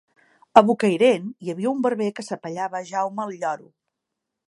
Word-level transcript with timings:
A 0.61 0.63
Bocairent 0.69 1.27
hi 1.45 1.53
havia 1.53 1.71
un 1.73 1.85
barber 1.89 2.09
que 2.19 2.27
s’apellava 2.31 2.85
Jaume 2.93 3.29
el 3.31 3.41
Lloro. 3.45 3.73